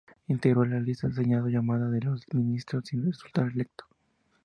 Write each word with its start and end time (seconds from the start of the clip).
Integró 0.29 0.65
la 0.65 0.79
lista 0.79 1.05
al 1.05 1.13
Senado 1.13 1.47
llamada 1.47 1.87
"de 1.91 2.01
los 2.01 2.25
ministros", 2.33 2.85
sin 2.87 3.05
resultar 3.05 3.51
electo. 3.53 3.85